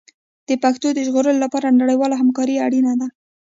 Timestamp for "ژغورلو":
1.07-1.43